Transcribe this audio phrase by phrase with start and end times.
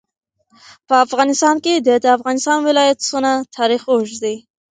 [0.87, 4.35] په افغانستان کې د د افغانستان ولايتونه تاریخ اوږد دی.